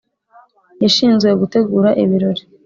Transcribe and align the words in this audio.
yashinzwe 0.81 1.29
gutegura 1.41 1.89
ibirori. 2.03 2.41